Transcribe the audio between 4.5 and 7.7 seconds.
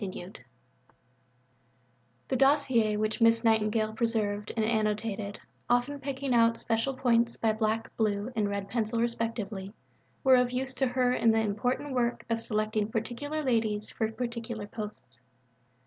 and, annotated (often picking out special points by